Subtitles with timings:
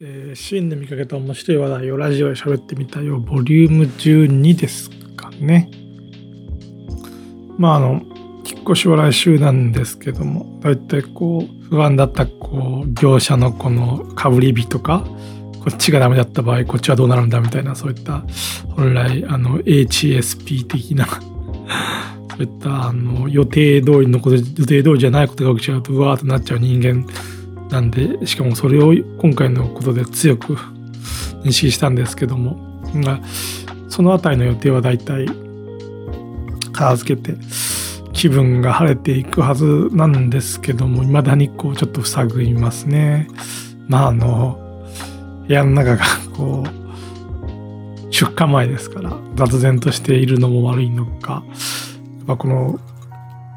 [0.00, 5.68] シーンで見かけた面白い話題をラジオで喋ってみたよ、ボリューム12ですかね。
[7.58, 8.02] まあ、あの、
[8.44, 15.04] 引っ越しは来週なんですけども、だいたいこう、不安だった、こう、業者のこのかぶり火とか、
[15.64, 18.22] こっちがダメだった場合、こっちはどうなるんだみたいな、そういった、
[18.76, 21.20] 本来、あの、HSP 的なそ
[22.38, 27.04] ういった、あの、予定通りのこと、予定通りじゃないことが起きちゃうと、うわーっとなっちゃう人間
[27.70, 30.54] なんでしかもそれを今回のことで強く
[31.44, 32.82] 認識したんですけども
[33.88, 35.26] その辺りの予定はだいたい
[36.72, 37.38] 片付けて
[38.12, 43.28] 気分が晴れていくはずなんですけども未だにこうちょっと塞ぎますね。
[43.86, 44.58] まああの
[45.46, 46.04] 部屋の中が
[46.34, 51.44] こう出荷前ですから雑然としているのも悪いのか
[52.18, 52.80] やっぱこの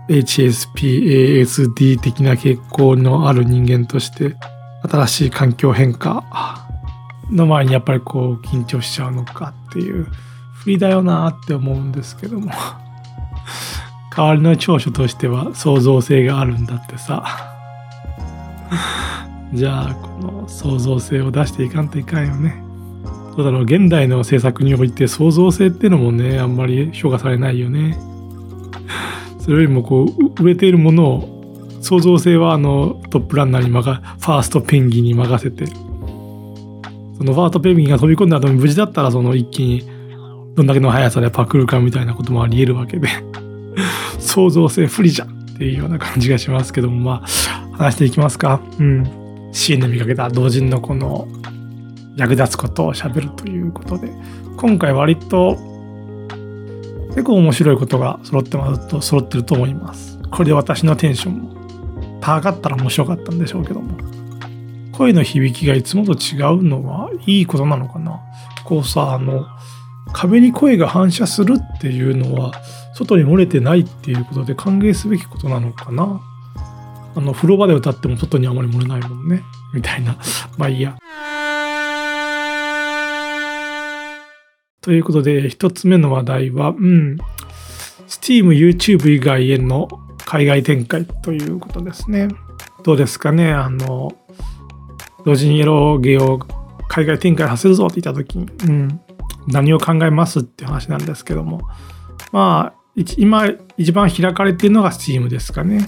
[0.09, 4.35] HSPASD 的な傾向のある人間として
[4.83, 6.23] 新しい環境変化
[7.29, 10.07] の前にやっぱりこう緊張しちゃうのかっていう
[10.53, 12.51] 不利だよなって思うんですけども。
[14.15, 17.23] 代わりの長所としては創造性があるんだってさ。
[19.53, 22.61] じゃあこの創造性を出していかんといかんよね。
[23.37, 23.63] どうだろう。
[23.63, 27.97] 現代の制作において創造性っていうのもねあんまり評価されないよね。
[29.41, 31.41] それよりもこう売れているものを
[31.81, 39.83] 創造性はあのトップランナーに任ファーストペンギンに任せてそのファーストペンギンが飛び込んだ後に無事だったらその一気に
[40.55, 43.07] どんだけの速さでパクるかみたいなこともありえるわけで
[44.19, 48.61] 創造性不利じゃんっていうような感じがしますけどもまあ話していきますか。
[48.79, 49.21] うん。
[49.51, 51.27] シーンで見かけた同人のこの
[52.15, 54.11] 役立つことをしゃべるということで
[54.57, 55.57] 今回割と
[57.11, 60.19] 結構面白いことが揃ってますと揃ってると思います。
[60.31, 63.97] これで私のテンションも高かったら面白かったんでしょうけども。
[64.93, 68.19] 声の響きがいつもと違うのはいいことなのかな？
[68.65, 69.45] こうさ、あの、
[70.13, 72.51] 壁に声が反射するっていうのは
[72.93, 76.21] 外に漏れてないっていうことで歓迎すべきことなのかな？
[77.15, 79.43] あの、風呂場で歌っても外にあまり漏れないもんね。
[79.73, 80.17] みたいな。
[80.57, 80.97] まあいいや。
[84.81, 87.17] ということで、一つ目の話題は、うん、
[88.07, 89.87] Steam、YouTube 以外への
[90.25, 92.29] 海外展開ということですね。
[92.83, 93.51] どうですかね？
[93.51, 94.11] あの、
[95.23, 96.39] 同時にエロゲを
[96.87, 99.01] 海外展開させるぞって言った時に、うん、
[99.47, 101.61] 何を考えますって話なんですけども、
[102.31, 103.45] まあ、今
[103.77, 105.85] 一番開かれているのが Steam ですかね。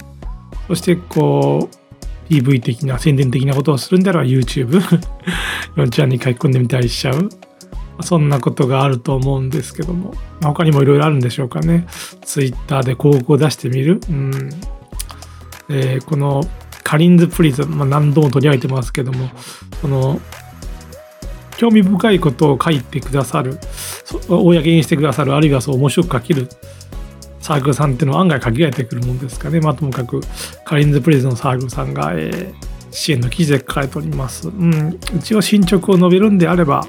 [0.68, 4.80] そしてこう、PV 的な宣伝的なことをするんであれば YouTube、
[5.74, 7.28] 4ちゃんに書き込んでみたりしちゃう。
[8.02, 11.86] そんなことがあると思うんですけども、他にもいろいろあるんでしょうかね。
[12.22, 14.00] ツイッターで広告を出してみる。
[14.08, 14.50] うん
[15.68, 16.42] えー、この
[16.82, 19.30] カリンズプリズン、まあ、何度も取り上げてますけども、
[19.80, 20.20] その
[21.56, 23.58] 興味深いことを書いてくださる、
[24.28, 26.48] 公にしてくださる、あるいはそう面白く書ける
[27.40, 29.60] サークルさんっていうのは案外限られてくるもんですかね。
[29.60, 30.20] まあ、ともかく
[30.64, 32.54] カリンズプリズンのサークルさんが、えー、
[32.90, 34.48] 支援の記事で書かれております。
[34.48, 36.86] うん、一応進捗を述べるんであれば、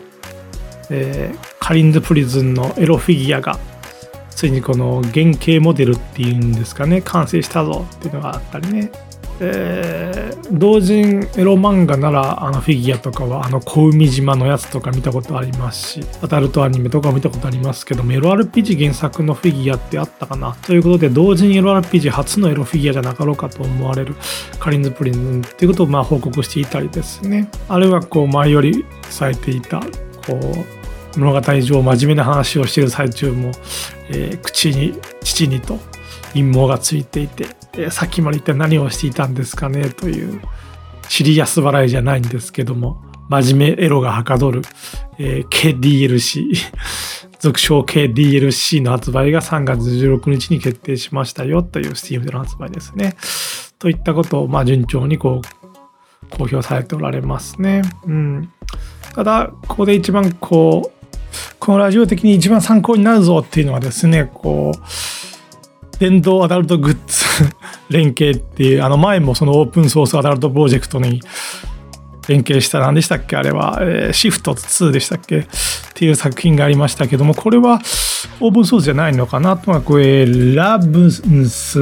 [0.89, 3.59] えー、カリンズ・プリズンのエロフィギュアが
[4.35, 8.91] ついにこの原型モデルっていうんですかね完成したぞっていうのがあったりね、
[9.39, 24.15] えー、同人エロ漫画ならあのフィギュアとかはあの小海島のやつとか見たことありますしアダルトアニメとか見たことありますけどエロ RPG 原作のフィギュアってあったかなということで同人エロ RPG 初のエロフィギュアじゃなかろうかと思われる
[24.59, 27.49] カリンズ・プリズンっていうことをまあ報告していたりですね。
[27.69, 29.81] あるいはこう前よりされていた
[30.25, 30.39] こ
[31.15, 33.51] う物語上真面目な話をしている最中も、
[34.09, 35.79] えー、口に父にと
[36.33, 40.41] 陰謀がついていて、えー、さっきまで一体何をしていたんですかねという
[41.07, 44.61] シリアス笑いじゃないんですけども真面目エロがはかどる、
[45.17, 46.53] えー、KDLC
[47.39, 53.15] 俗称 KDLC の発売が3月16日に決定しましたよという Steam での発売ですね。
[53.77, 57.83] といったことを、まあ、順調にこう公表されておられますね。
[58.05, 58.51] うん。
[59.15, 61.09] ただ、ここで一番こう、
[61.57, 67.25] このラジオ的に一番参考になるぞっていうのはですね、こう、電動アダルトグッズ
[67.89, 71.21] 連携っていう、あの前もそのオープンソースアダルトプロジェクトに
[72.27, 73.37] 連携した何でしたっけ？
[73.37, 75.37] あれは、えー、シフト2でしたっけ？
[75.39, 75.45] っ
[75.93, 77.79] ていう作品がありましたけども、これは
[78.41, 81.81] オープンソースじゃないのかなとか、これ、ラブス、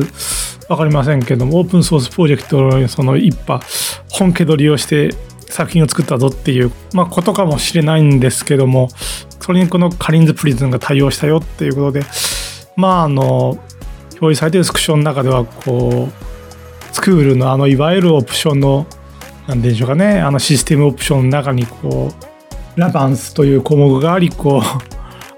[0.69, 3.65] わかりませんけども、オープンソースプロジェクトのその一派、
[4.09, 5.15] 本家取りをして
[5.53, 8.89] 作品を作ったぞっていう、まあ、ことかもしれないんですけども
[9.39, 12.01] それにこのカリンズ・プリズンが対応したよっていうことで
[12.75, 18.87] まああの表示されてるスクションの中ではこうスクールのあのいわゆるオプションの
[19.47, 22.11] なんでしょうかねあのシステムオプションの中にこ
[22.75, 24.61] うラバンスという項目がありこう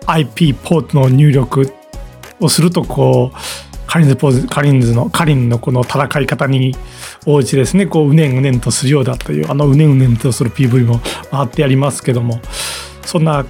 [0.07, 1.73] IP ポートの入力
[2.39, 6.73] をするとこうカリンズポーズカリンズのカリンのこの戦い方に
[7.25, 11.01] 応じてですねこううねんうねんとするようだというあのうねんうねんとする PV も
[11.31, 12.39] あってやりますけども
[13.03, 13.45] そんな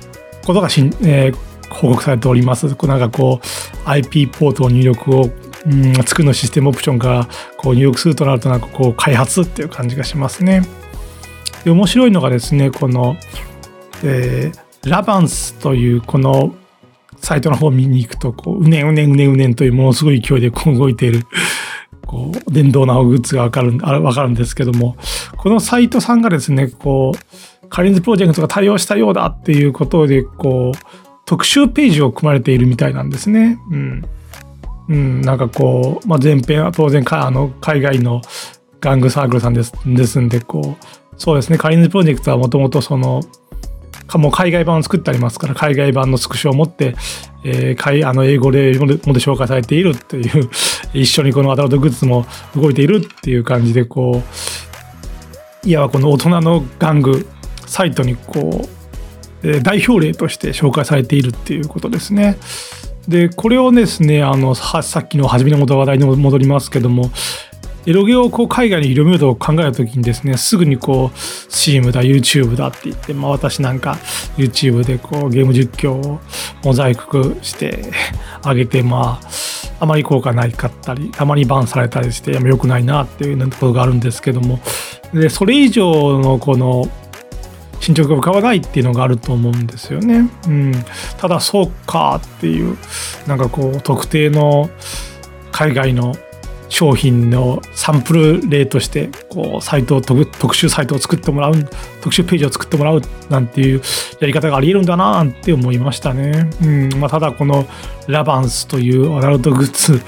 [0.45, 2.67] ことがしん、えー、報告されております。
[2.67, 5.29] なんかこう IP ポートの入力を
[5.65, 7.27] うん、作るのシステムオプションから
[7.57, 10.61] こう入力するとなるとなんかこう開発っていう感じがしますね。
[11.63, 13.17] で面白いのがですねこの、
[14.03, 16.53] えー、ラバンスというこの
[17.17, 21.25] サイトの方を見に行くとこううねんうねんうねんうねんというものすごい勢いで動いている
[22.15, 24.95] こう電動なグッズがわかるわかるんですけども
[25.37, 30.77] このサイトさんがですねこうカリンズプロジェクトが対応したようだっていうことでこう
[31.25, 33.59] 特集ページを組まれているみたいなんですね。
[33.71, 34.05] うん。
[34.87, 38.21] うん、なんかこう、まあ、前編は当然かあの海外の
[38.81, 40.85] 玩具サークルさんですですんでこう
[41.17, 41.57] そうですね。
[41.57, 43.21] カリンズプロジェクトはもともとその
[44.13, 46.95] もう海外版を作ってありますから海外版のスクショを持って、
[47.43, 50.49] えー、あの英語でで紹介されているっていう
[50.95, 52.25] 一緒にこのアダルトグッズも
[52.55, 54.21] 動いているっていう感じでこ
[55.63, 57.27] ういわばこの大人の玩具
[57.65, 58.69] サイトにこ
[59.43, 62.37] う、代表例として紹介されているっていうことですね。
[63.07, 67.11] でこれをですねあのさっきの初めの話題に戻りますけども
[67.85, 73.97] エロゲをこう海外に広めようと考えた時にですねすぐにこう CM だ YouTube だって言って、まあ、私なんか
[74.37, 76.19] YouTube でこうゲーム実況を
[76.63, 77.91] モザイクして
[78.41, 79.27] あげてまあ
[79.79, 84.59] あまり効果ないかったりたまにバンされたりして良くないなっていうようなとことがあるんですけども
[85.13, 86.85] でそれ以上のこの
[87.81, 90.29] 進捗が浮かばないっていうのがあると思うんですよね。
[90.47, 90.73] うん、
[91.17, 92.77] ただそうかっていう
[93.27, 94.69] なんかこう特定の
[95.51, 96.15] 海外の
[96.69, 101.53] 商品のサンプル例としてこうサイトを特集サイトを作ってもらう
[102.01, 103.81] 特集ページを作ってもらうなんていう
[104.19, 106.49] やり方がありえるんだななんて思いましたね。
[106.63, 107.65] うんまあ、ただこの
[108.07, 110.01] ラバンスというアダルトグッズ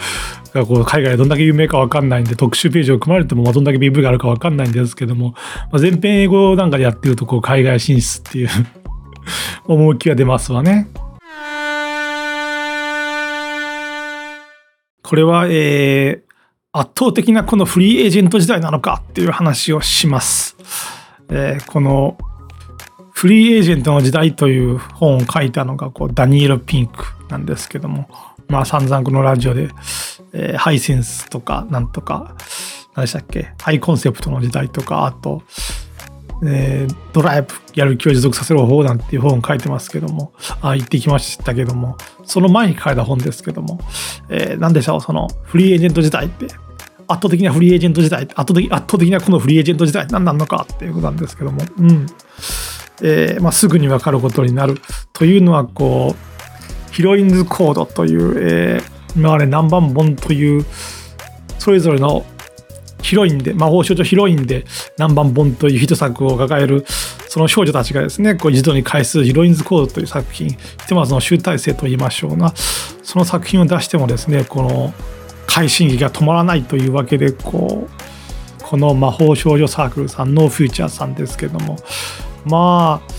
[0.53, 5.33] がこう海外でどんだけ有名か分かんないんで特集ページを組まれてもどんだけ PV があるか分かんないんですけども、
[5.71, 8.49] まあ、全編英語なんかでやってるとこう海外進出っていう
[9.65, 10.87] 趣が出ますわね。
[15.03, 16.26] これは、えー、
[16.79, 20.55] 圧倒的なこのフリーエージェント時代なのかっていう話をします。
[21.29, 22.17] えー、この
[23.11, 28.07] フリーエージェントの時代という本を書いたのがこうダニエル・ピンクなんですけども、
[28.47, 29.69] まあ散々このラジオで、
[30.33, 32.35] えー、ハイセンスとかなんとか、
[32.95, 35.41] 何でしたっけ、ハイコンセプトの時代とか、あと、
[36.45, 43.79] えー、ドライブやる気を持続させる方法なんていう本を書いてますけども、あ言ってきましたけども、その前に書かれた本ですけども、
[44.29, 46.45] えー、何でしょう、そのフリーエージェント時代って、
[47.07, 52.05] 圧倒的なフリーエージェント時代、圧倒的圧倒的なこのフリーエージェント時代何なのかっていうことなんですけども、うん。
[53.01, 54.81] えー、まあ、すぐに分かることになる
[55.13, 56.27] というのは、こう、
[56.97, 60.65] ヒロインズコードという、えー、今まで何番本という
[61.59, 62.25] それぞれの
[63.03, 64.65] ヒロインで魔法少女ヒロインで
[64.97, 66.85] 何番本というヒット作を抱える
[67.29, 70.57] その少女たちがですねこう一度に返すヒロインズコードという作品ひ
[70.87, 72.53] とまずの集大成と言いましょうな
[73.03, 74.93] その作品を出してもですねこの
[75.57, 81.77] 快進撃が止まらないというわけでこうこの魔法少女サークルさんのフューチャーさんですけども
[82.45, 83.11] まあ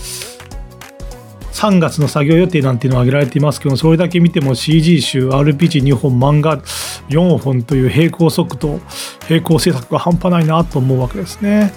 [1.51, 6.59] 3月の作業予定なんていうのが挙げられていますけどそれだけ見ても CG 集 RPG2 本漫画
[7.09, 8.79] 4本という並行速度
[9.29, 11.73] 並行制作が半端ないなと思うわけですね。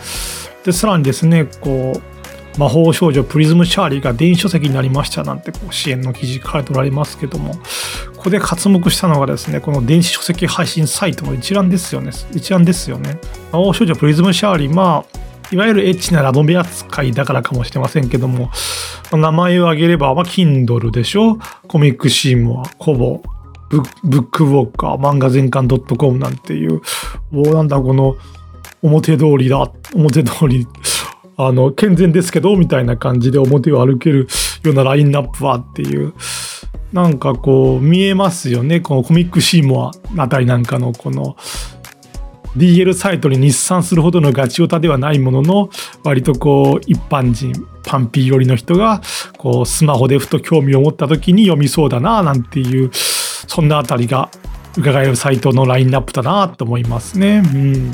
[0.65, 2.12] でさらにですねこう
[2.59, 7.55] 魔法少女プリズムシャーリーが電子書籍になりましたなんてこう支援の記事書かれておられますけども。
[8.17, 12.13] ここで活目したのがですねこの電子書籍配信サイトの一覧ですよね。
[12.33, 13.19] 一覧ですよね。
[13.51, 15.19] 魔法少女プリズムシャーリーまあ
[15.51, 18.51] いわゆるエッチなラノベ扱いだからかもしれませんけども、
[19.11, 21.39] 名前を挙げれば、まあ、Kindle でしょ？
[21.69, 23.23] コミックシーモア、コボ、
[23.69, 26.81] ブックウォッカー、漫画全巻 .com なんていう、
[27.31, 28.17] もうなんだこの、
[28.81, 30.67] 表通りだ、表通り、
[31.47, 34.29] あの、健全ですけど、みたいな感じで表を歩ける
[34.65, 36.15] ようなラインナップはっていう、
[36.93, 38.81] なんかこう、見えますよね。
[38.81, 41.37] このコミックシーモアあたりなんかのこの、
[42.57, 45.71] DL サイトに日産するほどのガチオタではないものの
[46.05, 49.01] 割とこう一般人パンピー寄りの人が
[49.39, 54.31] こうスマホでふと興味を持った時に読みそうだななんていうそんなあたりが
[54.77, 57.43] 伺えるサイトのラインナップだなと思いますね。
[57.45, 57.91] うん、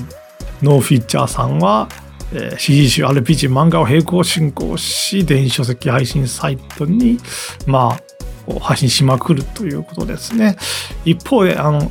[0.63, 1.89] ノーフィーチャーさんは、
[2.33, 7.19] えー、CG 集 RPG 漫画を並行進行し電子書籍配信サイトに
[7.67, 10.57] まあ配信しまくるということですね。
[11.05, 11.91] 一方であの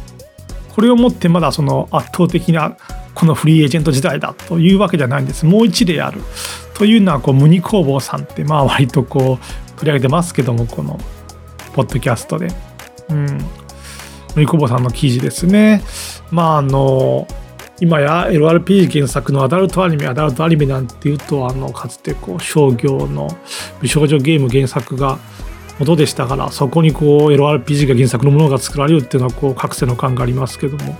[0.73, 2.77] これをもってまだその圧倒的な
[3.15, 6.21] このフリーエージェント時代だというわけじゃないんですもう一例ある
[6.75, 10.99] というのはこうムニ工房さんってまあ割とこう取り上げてますけどもこの
[11.73, 12.49] ポッドキャストで。
[13.09, 13.27] うん
[14.35, 15.81] ムニ工房さんの記事ですね。
[16.29, 17.27] まああの
[17.79, 23.29] 今や LRPG 原作のアダルトアニメアダルトアニメなんていうとあのかつてこう商業の
[23.81, 25.19] 美少女ゲーム原作が
[25.79, 30.95] 元でしたからそこにこう LRPG が原作のものが作られるっていうのはこう各世の感がありますけども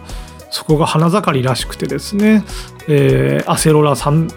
[0.52, 2.44] そこが花盛りらしくてですね、
[2.88, 4.28] えー、アセロラさん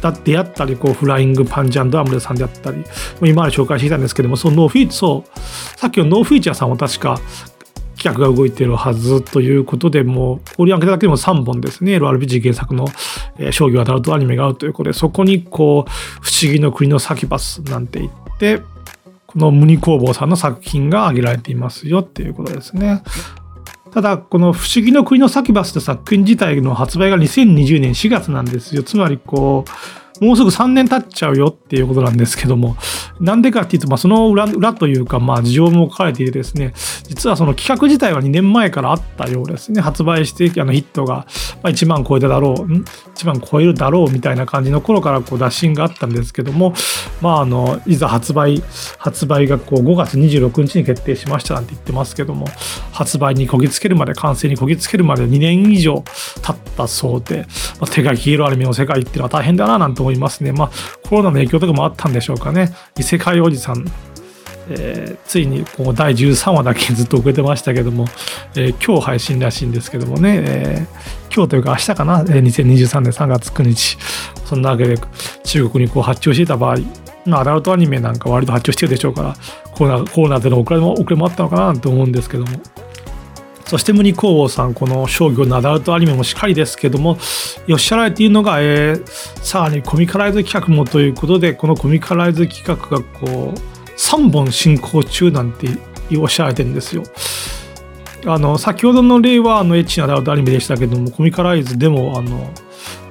[0.00, 2.84] だであったりこうフライングパンジャンドアムレさんであったり
[3.22, 5.40] 今まで紹介してきたんですけどもそのノーフィーそう
[5.78, 7.18] さっきのノーフィーチャーさんも確か
[8.04, 12.86] 企画が動いてるはずということでもう折り上げただけでも3本ですね LRPG 原作の、
[13.38, 18.60] えー、商業アダルトアニメがあるということでそこにこう「不思議の国のサキバス」なんて言って
[19.26, 23.02] このムニ工房さんの作品が挙げられていますよっていうことですね。
[23.92, 28.82] ただ、この不思議の国のサキバスって作品自体の発売が2020年4月なんですよ。
[28.82, 29.70] つまり、こう、
[30.20, 32.76] もうすぐ3年経っちゃうよっていうことなんですけども、
[33.20, 36.72] なんでかっていうと、まあ、その裏裏というか、まあ、事情も書かれていてですね、
[37.08, 39.80] 実はその企画自体は2年前からあったようですね。
[39.80, 41.26] 発売して、あのヒットが
[41.62, 46.74] 1万超えただろう、?1 万超えるだろうみたいな感じの頃からこう打診があったんですけども、
[47.20, 48.62] まあ、あの、いざ発売、
[48.98, 52.46] 発売がこう5月26日に決定しましたなんて言ってますけども、
[52.92, 56.04] 発売にこぎつけるまで、完成にこぎつけるまで2年以上
[56.42, 57.46] 経ったそうで、
[57.80, 60.52] まあ、手が消えるアニメの世界っていうのは大変だななんて思いますね。
[60.52, 60.70] まあ、
[61.08, 62.74] コロナの影響とかもあったんでしょうかね。
[62.98, 63.84] 異世界おじさん、
[64.68, 68.06] えー、ついにこう第13話だけずっと遅れてましたけども、
[68.54, 73.98] えー、今日配信らしいんですけどもね、えー、今日というか明日かな、えー、2023年3月9日、
[74.44, 74.98] そんなわけで
[75.44, 76.78] 中国にこう発注していた場合、
[77.32, 79.36] アダルトアニメなんか割と発注してるでしょうから、
[79.72, 82.50] コロナコロナでの遅れも遅れもあったのかなと思うんですけども。
[83.66, 87.16] そしてムニ工房さん、この商業のアダルトアニメもしっかりですけども、
[87.70, 89.06] おっしゃられているのが、えー、
[89.42, 95.68] さらにコミカライズ企画もということで、このコミカライズ企画がこう、3本進行中なんて
[96.18, 97.02] おっしゃられてるんですよ。
[98.26, 102.50] あの、先ほどの例はあのエッチなダルトアニメでしたけども、コミカライズでもあの、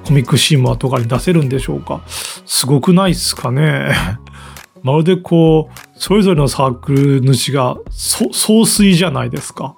[0.04, 2.02] コミックシーマーとかに出せるんでしょうか。
[2.06, 3.92] すごくないっすかね。
[4.82, 9.76] まるでこう、それぞれのサークル主が総帥じゃないですか。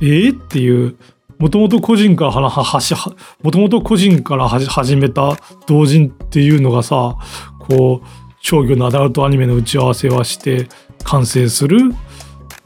[0.00, 0.96] えー、っていう、
[1.38, 5.36] もともと個人からははもともと個人から始めた
[5.66, 7.16] 同人っていうのがさ、
[7.58, 8.06] こう、
[8.40, 10.68] 商業のアダルトアニメの打ち合わせはして
[11.04, 11.78] 完成する、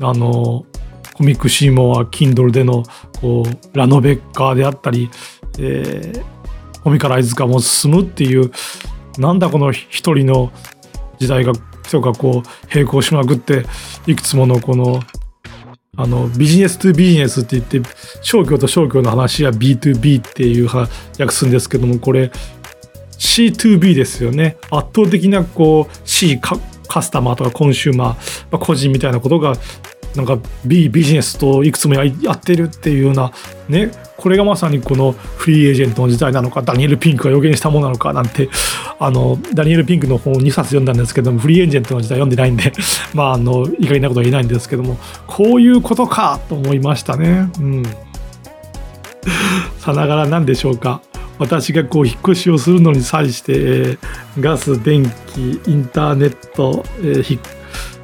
[0.01, 0.65] あの、
[1.15, 2.85] コミックシーモア、Kindle での、
[3.21, 5.11] こう、ラノベッカーであったり、
[5.59, 8.51] えー、コミカライズ化も進むっていう、
[9.19, 10.53] なんだこの一人の
[11.19, 11.53] 時代が、
[11.87, 13.65] 人がこう、並行しまくって、
[14.07, 15.01] いくつものこの
[15.95, 17.91] あの、ビジネス2ビジネスって言って、
[18.23, 22.33] 商業と商業の話や B2B っていう訳すんですけども、これ
[23.23, 24.57] C2B ですよね。
[24.71, 29.55] 圧倒的なこう C カカスタマーとかコンシューマー、まあ、個人みたいなことが
[30.17, 32.03] なんか B ビジネスといくつもや
[32.33, 33.33] ってるっていうような
[33.69, 33.93] ね。
[34.17, 38.51] これがまさにこのフリーエージェントの時代なのかダニエル・ピンクが予言したものなのかなんて
[38.99, 42.73] あのダニエル・ピンクの本を2冊読んだんですけどもフリーエージェントの時代読んでないんで
[43.15, 47.51] まああの意外なことは言えないんですけどもこういうことかと思いましたね。
[47.59, 47.83] うん。
[49.79, 51.01] さながら何でしょうか。
[51.43, 53.99] 私がこう引っ越しをするのに際して、
[54.39, 57.39] ガス電気インターネット、えー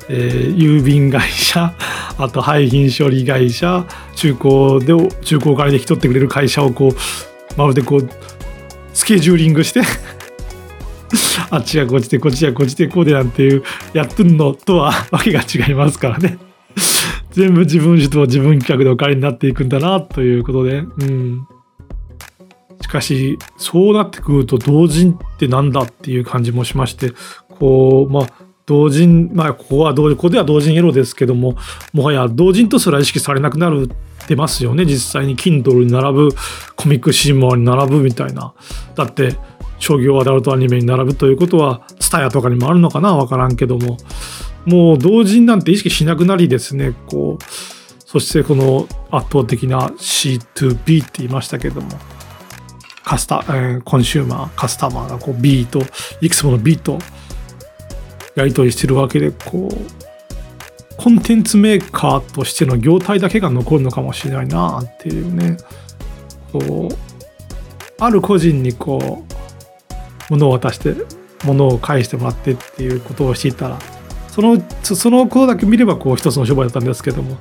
[0.09, 1.75] えー、郵便会社
[2.19, 8.09] あと廃品処理会社中古で中古お金で引き取ってくれる会社をこうまるでこう
[8.95, 9.83] スケジューリングして
[11.51, 16.39] あっちがこっちでこっちがこっちでこうでなんていうやってるのとはわけが違いますからね。
[17.31, 20.79] 全部自分主と自分企画でお金になっていくんだなということで。
[20.79, 21.47] うん。
[22.89, 27.13] しかしそうなってくると同人ってなんだっていう感じもしまして
[27.49, 28.27] こうまあ
[28.65, 31.57] 同人、まあ、ここは同、ここでは同人エロですけども、
[31.95, 34.85] もはや同人とすら意識されなくなるってますよね。
[34.85, 36.29] 実際に Kindle に並ぶ、
[36.77, 38.53] コミックシーモアに並ぶみたいな。
[38.95, 39.37] だって、
[39.79, 43.17] 商業アダルトアニメに並ぶということは、TSUTAYA とかにもあるのかな？
[43.17, 43.97] わからんけども、
[44.67, 47.45] もう同人なんて意識しなくなりですね、こう、
[48.05, 51.89] そしてこの圧倒的な C2B って言いましたけども、
[53.09, 55.81] カスタ、えー、コンシューマー、カスタマーがこう B と、
[56.21, 56.99] いくつもの B と
[58.35, 65.57] やり取りしてるわけでこうコンテンツメーカーとしての業態だけが残るのかもしれないなっていうね。
[66.53, 66.95] こう
[67.99, 69.35] ある個人にこう
[70.31, 70.95] 物を渡して
[71.45, 73.79] 物を返してもらってっていうことをしていたら
[74.29, 77.37] そのそのことだけ見ればこう一つの商売だったんですけども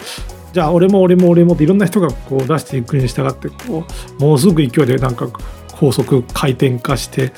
[0.57, 3.85] じゃあ俺も俺も俺もっていろんな人がこう出していくに従ってこ
[4.17, 5.27] うものすごく勢いでなんか
[5.71, 7.31] 高速回転化して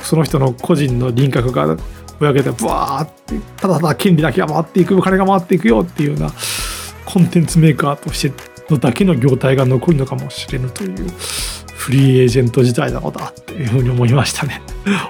[0.00, 1.76] その人の個人の輪郭が
[2.18, 6.30] ぼやけてブワーってただただ権利だけが回っていくお金が回っていくよっていうような
[7.04, 11.10] コンテンツメーカーとしてのだけの業態が残るのかもしれぬという
[11.66, 14.62] フリーエージェント時代なのだっていうふうに思いましたね。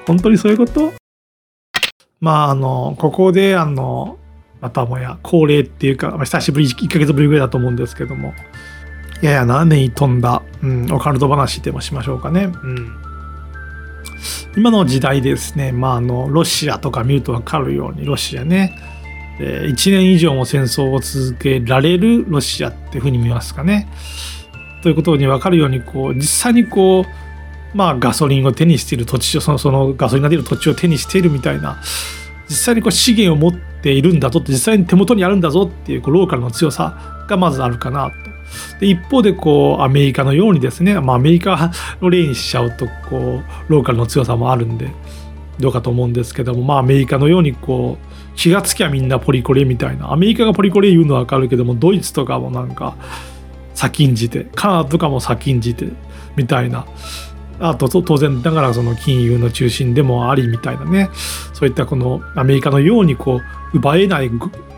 [0.09, 0.93] 本当にそういうこと
[2.19, 4.19] まああのここであの
[4.67, 8.35] またもや恒例っていうか、まあ、久しぶり1ヶ月ぶりぐらいだと思うんですけども。
[9.23, 12.51] やや斜めに飛んだ、うん、オカルト話でもしましょうかね。
[12.53, 12.93] うん。
[14.57, 18.77] 今の時代ですね、まあ、あのロシアとか見ると分かるようにロシアね。
[19.39, 23.89] 1年以上も戦争を続けられるロシアっていうふうに見ますかね。
[24.83, 31.81] ということに分かるようにこう実際にこうまあガソリンを手にしている土地をそのそのガソリンが出る土地を手にしているみたいな
[32.49, 38.17] 実際にこう資源を持ってているんだぞって実際に手元にあるんだぞっていうこうローカルの強さがまずあるかなと。
[38.81, 41.71] で一方でこうアメリカのようにですね、まあ、アメリカ
[42.03, 44.91] の例にしちゃうとこうローカルの強さもあるんで
[45.61, 52.97] どうかと思うんですけども、まあ、アメリカのようにこう気がつきゃみんなポリコレみたいなアメリカがポリコレ言うのは分かるけどもドイツとかもなんか
[53.75, 55.87] 先んじてカナダとかも先んじて
[56.35, 56.87] みたいな
[57.59, 61.09] あと当然ながらその金融の中心でもありみたいなね
[61.55, 63.43] そういったこのアメリカのようにこう
[63.77, 64.31] 奪えない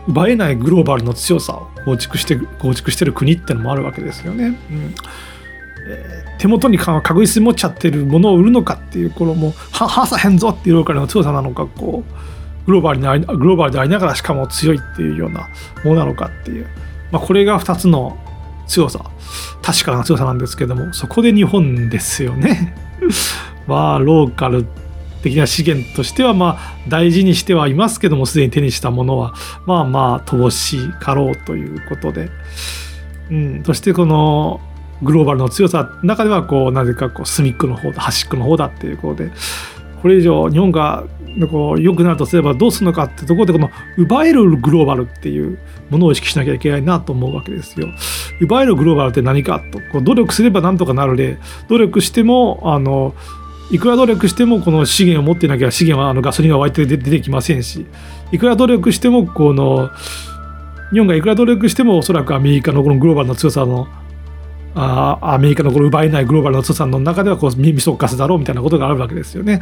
[0.07, 4.57] 奪えないグローバルの強さを構築して構築してる国ってのもあるわけですよね。
[4.71, 4.95] うん
[5.87, 15.49] えー、手元に確実に持っちゃってるものを売るのかっていうこのもうはさへんぞっていうローカルの強さなのかこうグローバルにありグローバルでありながらしかも強いっていうような
[15.83, 16.67] ものなのかっていう、
[17.11, 18.17] まあ、これが2つの
[18.67, 19.03] 強さ
[19.63, 22.75] 確かな強さなんですけどもそこで日本ですよね。
[23.65, 24.65] まあローカル
[25.21, 29.33] 的な資源としてはまあ大事にしてはいますけどもすでに手にしたものは
[29.65, 32.29] まあまあ乏しかろうということで、
[33.31, 34.61] うん、そしてこの
[35.01, 39.31] グローバルの強さの中ではこうなぜかこう隅っこの方だ端っこの方だっていうことで
[40.01, 41.05] これ以上日本が
[41.49, 47.87] こう良くなるとすればどうするのかってところでこの奪えるグローバルっていうものを意識しなきゃいけないなと思うわけですよ。
[48.41, 53.13] 奪えるグローバルって何かとこう努力すればなんとかなるで努力してもあの
[53.71, 57.85] いくら努力してもこの資源を持ってなきゃ資源はあのガソリンが湧いて出てきませんし
[58.31, 59.89] いくら努力してもこの
[60.91, 63.87] 日本がいくら努力してもおそらくアメリカのこのグローバルの強さの
[64.75, 69.61] あアメリカのこの奪えないグローバルの強さの中ではこうみそかすだろうみたいなことがあるわけですよね。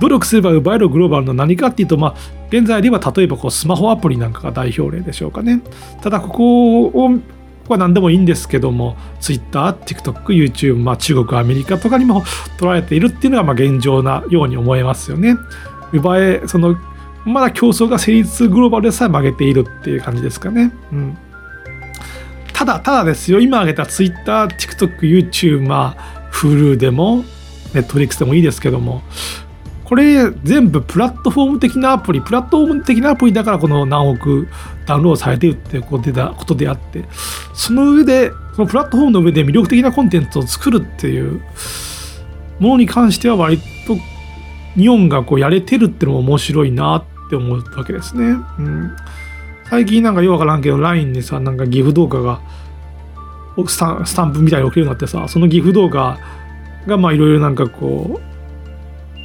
[0.00, 2.14] 努力すれば奪えるグローバルの何かっていうと、まあ、
[2.50, 5.62] 現在では例えばこうスマホアプリなんかが代表例でしょうかね。
[6.02, 7.10] ただここを
[7.68, 12.22] こは何でもいいんですけども Twitter、TikTok、YouTube、まあ、中国、アメリカとかにも
[12.58, 15.36] 捉えているっていうのがまあ現状なように思えますよね。
[15.92, 16.76] 奪えその
[17.24, 20.72] まだ競争が成立グローバルでさえ曲げているっていう感じですかね。
[20.92, 21.18] うん
[22.52, 27.22] ただただですよ今挙げた Twitter、TikTok、YouTube、まあ Hulu でも
[27.72, 29.02] Netflix でもいいですけども
[29.88, 34.46] これ全部プラットフォーム的なアプリプラットフォーム的なアプリだからこの何億
[34.84, 37.04] ダウンロードされてるってことでことであって
[37.54, 41.40] その上でそのプラットフォームの上で魅力的なコンテンツを作るっていう
[42.58, 43.96] ものに関しては割と
[44.74, 48.36] 日本がこうやれてるってのも面白いなって思うわけですね。
[48.58, 48.96] うん
[49.70, 52.40] 最近なんかよくわからんけど LINE にさなんか岐阜動画が
[53.66, 56.18] スタンプみたいに送れるようになってさその岐阜動画
[56.86, 58.37] がまあいろいろなんかこう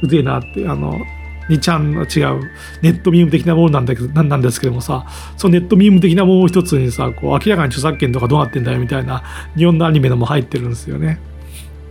[0.04, 1.00] うぜえなってあの
[1.48, 2.50] 2ちゃんの違う
[2.82, 9.22] ネットミーム的なものなんだけどなんなんですけどもさそのネットミーム的なものを一つにさこう明らかに著作権とかどうなってんだよみたいな
[9.56, 11.18] 日本のアニメのも入ってるんですよね。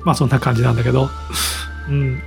[0.03, 1.09] まあそんな感じなんだけど。
[1.89, 2.21] うん。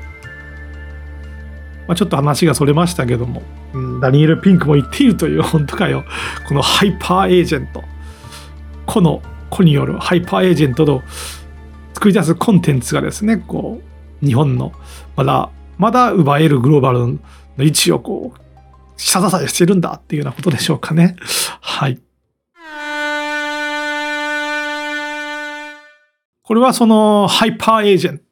[1.87, 6.05] まあ、ちょっと話がそれましたけども、うん、ダニエル・ピンクも言っているという本当かよ。
[6.49, 7.85] このハイパーエージェント。
[8.87, 11.03] 個の個によるハイパーエージェントと
[11.95, 13.81] 作り出すコンテンツがですねこ
[14.23, 14.73] う日本の
[15.17, 17.19] まだまだ奪えるグローバルの
[17.59, 18.41] 位置をこう
[18.97, 21.17] 下支えしてるんだっていうようなことでしょうかね。
[21.61, 22.01] はい。
[26.43, 28.25] これはそのハイパーエージェント。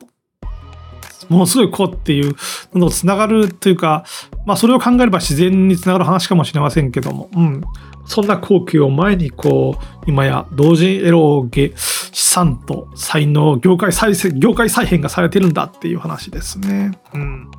[1.28, 2.37] ものすごいこうっていう
[2.74, 4.04] のとつながるというか、
[4.46, 7.64] まあ、それを考えれば自然につながる話かもしれませんけども、うん、
[8.07, 16.93] そんな好機を前にこう今や同時エロゲ資産と才能業界再生業界再編がされてるんだっていう話ですね。
[17.14, 17.51] うん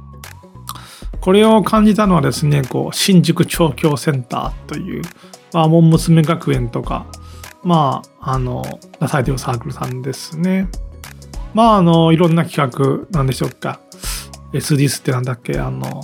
[1.26, 5.02] これを感じたのはですね、こう新宿調教センターという、
[5.54, 7.08] まあ、門娘学園とか、
[7.64, 8.64] まあ、あの、
[9.00, 10.68] なされてるサークルさんですね。
[11.56, 13.80] まあ、あの、いろんな企画、なんでしょうか。
[14.54, 16.04] SDs ってなんだっけ、あの、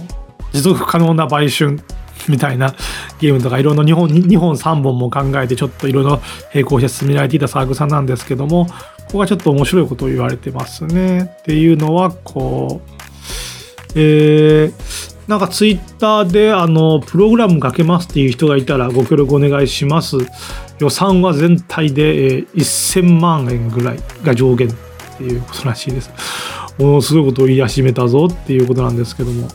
[0.54, 1.80] 持続可能な売春
[2.30, 2.74] みたいな
[3.20, 6.22] ゲームとかいろんな2本 ,2 本3本も考えてちょっといろいろ
[6.54, 8.74] 並行して進められていたサークさんなんですけどもこ
[9.14, 11.32] こがちょっと面白いことを言われてますね。
[11.42, 13.02] っていうのはこう
[13.96, 20.18] えー、なんかツイッターであのプログラムかけますっていう人がいたらご協力お願いします。
[20.80, 24.72] 予算は全体で、えー、1000万円ぐらいが上限っ
[25.18, 26.12] ていうことらしいです。
[26.78, 29.48] ものすごいことを言い始めたぞっていうことなんですけども。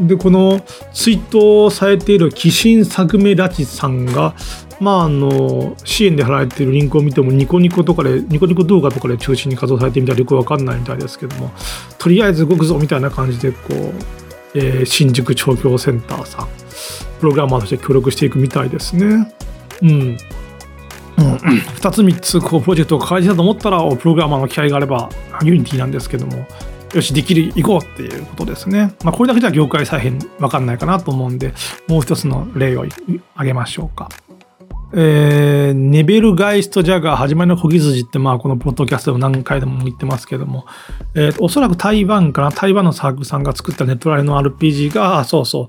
[0.00, 0.60] で、この
[0.92, 4.34] ツイートをされている寄進作目ラチさんが、
[4.80, 11.52] まあ、あの支援で貼られているリンクを見てもニコニコとかでニコニコ動画とかで中心に活動されてみたらよくわかんないみたいですけども
[11.98, 13.74] とりあえず動くぞみたいな感じでこう、
[14.58, 16.48] えー、新宿調教センターさん
[17.20, 19.32] プログラマーとして協力していくみたいですね。
[19.82, 19.90] うん。
[19.90, 25.08] うん、2つ3つこうプロジェクトを開始だと思ったらプログラマーの気合があれば
[25.44, 26.46] ユニティなんですけども
[26.94, 28.94] よしできる行こうっていうことですね。
[29.02, 31.54] まあ、これだけじゃ業界再編分かんないかなと思うんで
[31.88, 32.84] もう一つの例を
[33.34, 34.08] 挙げましょうか。
[34.94, 40.66] えー、ネベルガイスト・ジャガー始まりの小木筋って、まあ、このポッドキャストでも何回でも言ってますけども、
[41.14, 45.66] えー、おそらく台湾かな、台湾のサークルさんが作ったネットライの RPG が、あそうそう、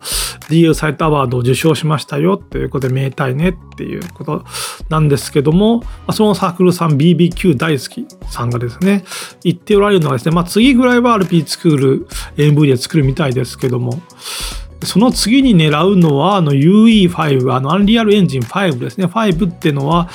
[0.51, 4.43] DL サイトアワードを受賞しましたよっていうことで、名体ねっていうこと
[4.89, 9.05] なんですけども、そのサークルさん BBQ 大好きさんがですね、
[9.43, 14.01] 言っておられるのはですね、まあ、次ぐらいは RPG 作る、MV で作るみたいですけども、
[14.85, 19.05] その次に狙うのは、あの UE5、あの、アンリアルエンジン5ですね。
[19.05, 20.09] 5っていうのは、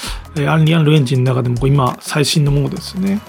[0.46, 3.20] アンリアルエンジンの中でも今、最新のものですね。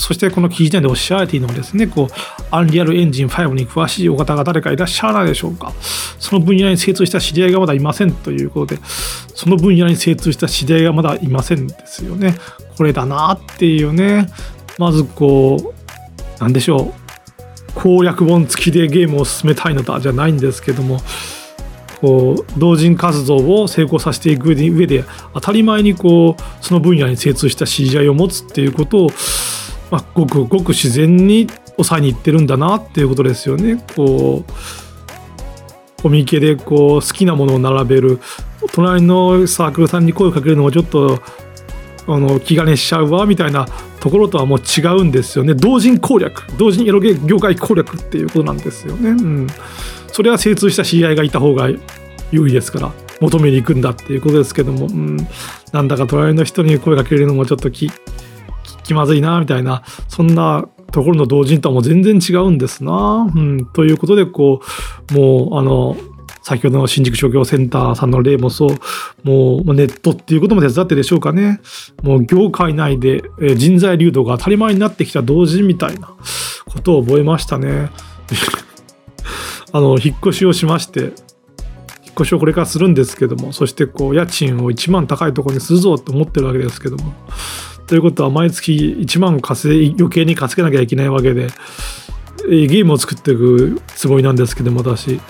[0.00, 2.14] そしてこの記事内でおっしゃられているのはですね、こう、
[2.50, 5.72] アンリアルエンジン5に詳しいお方が誰かいらっしゃらないでしょうか。
[6.18, 8.80] その分野に精通した知り合いがまだいませんということで、
[9.34, 12.34] その分野に精通した知り合いがまだいませんですよね。
[12.76, 14.28] これだなっていうね。
[14.78, 15.74] まずこ
[16.38, 17.09] う、なんでしょう。
[17.74, 21.00] 攻略本付きでゲームを進めたいのだじゃないんですけども
[22.00, 25.04] こう同人活動を成功させていく上で
[25.34, 29.10] 当たり前にこうその分野に精通した知り合いを持つっていうことを、
[29.90, 33.84] まあ、ごくごく自然に抑えにいってるんだなっていうことですよね。
[33.94, 34.52] こう
[36.02, 38.20] コミケでこう好きなものを並べる
[38.72, 41.20] 隣のサークルさんに声をかけるのもちょっと
[42.06, 43.66] あの気兼ねしちゃうわみたいな
[44.00, 45.54] ところとはもう違うんですよね。
[45.54, 46.46] 同人攻略。
[46.56, 49.46] 同人エロゲ業界攻略っていうことなんですよね、うん、
[50.08, 51.68] それは精通した知り合いがいた方が
[52.30, 55.16] 有利ですから求めに行くんだっていうことですけども、うん、
[55.72, 57.90] なんだか隣の人に声かけるのもちょっと気
[58.84, 59.82] 気まずいなみたいな。
[60.08, 64.60] そんなところの同人とはもう全然違うんですな、うん、ということでこ
[65.12, 65.96] うもうあの
[66.42, 68.78] 先ほどの新宿商業センターさんの例もそう、
[69.22, 71.60] もうネットっていうことも手伝ってでしょうかね。
[72.02, 73.22] もう業界内で
[73.56, 76.14] 人材流動が当たり前になってきた同時みたいな
[76.66, 77.90] ことを覚えましたね。
[79.72, 81.12] あの、引っ越しをしまして、引っ
[82.14, 87.14] 越しをこれからするんですけども、そしてこう、家賃を1万高いところにするぞって思ってるわけですけども。
[87.86, 91.48] ということは毎月1万稼い、余計に稼げなきゃいけないわけで、
[92.48, 95.20] ゲームを作っていくつもりなんですけども、私。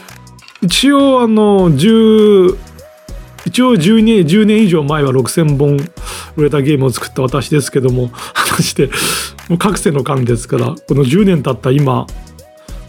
[0.63, 2.59] 一応あの10
[3.47, 5.79] 一応10年 ,10 年以上前は6000本
[6.37, 8.89] 売れたゲームを作った私ですけども果たして
[9.49, 12.07] もう覚醒の間ですからこの10年経った今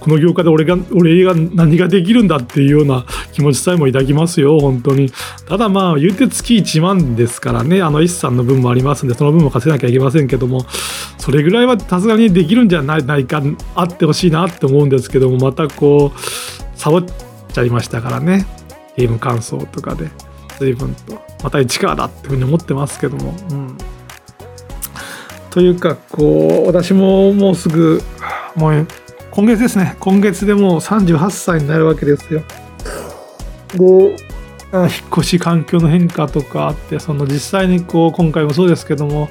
[0.01, 5.11] この業界で俺が俺が何ができるんだっていうような気持ちさえも抱きますよ本当に。
[5.47, 10.65] ただまあ言うて月1万ですからねあの S さんの分もありますんでその分も稼がなきゃいけませんけども
[11.19, 13.43] それぐらいはさすがにできるんじゃないか
[13.75, 16.19] あってほしいなって思うんですけどもまたこう
[16.79, 18.45] サボってちゃいましたからね。
[18.97, 20.09] ゲーム感想とかで。
[20.61, 23.77] 随分とまた市川だっていうふうに思ってますけども、うん、
[25.49, 28.03] というかこう私ももうすぐ
[28.55, 28.87] もう
[29.31, 29.95] 今月ですね。
[29.99, 32.43] 今月でもう38歳になるわけですよ。
[33.73, 39.29] で引っ越し環境の変化とかあってその実際にこう今回もそうですけども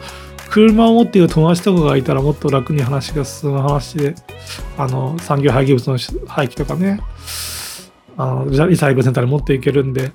[0.50, 4.14] 車を持っている友達とかがいたらもっと楽に話が進む話で
[4.76, 7.00] あの産業廃棄物の廃棄とかね。
[8.20, 10.12] あのリサイクルセンターに持っていけるんで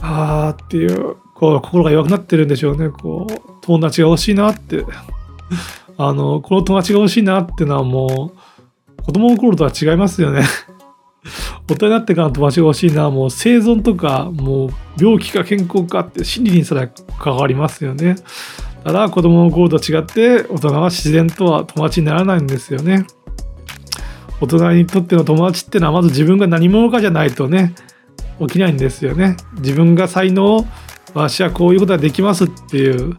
[0.00, 2.90] ああっていうこう心が弱くなってるんでしょうね。
[2.90, 4.84] こう友達が欲しいなって。
[5.96, 8.32] あのこの友達が欲しいなっていうのはも
[8.98, 10.44] う子供の頃とは違いますよね。
[11.68, 18.16] 大人になってからの友達が欲しいのはもう生存とかもう病気か健康かって心理にすら関わりますよね。
[18.84, 23.06] ただ子供の頃と違って大人は自然とは友達にならないんですよね。
[24.40, 27.74] 大人にとっての友達っていうのはまず自分が何者かじゃないとね
[28.40, 29.36] 起きないんですよね。
[29.58, 30.66] 自分が才能を
[31.14, 33.16] 私はこういうことができますっていう。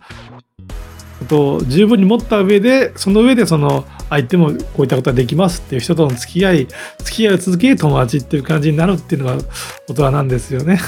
[1.21, 6.67] ことを十分に持った上でその上でその相手もこういったことができますっていう人との付き合い
[6.99, 9.43] 付き合いを続け友達っていう感じになるっていうのが
[9.87, 10.79] 大人なんですよね。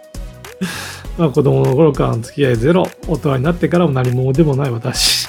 [1.18, 5.25] まあ子供の頃からの付き合いゼロ大人になってからも何者でもない私。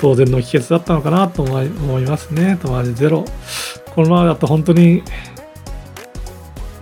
[0.00, 1.68] 当然の秘訣だったのかなと思い
[2.06, 2.58] ますね。
[2.62, 3.24] 友達ゼロ。
[3.94, 5.02] このままだと本当に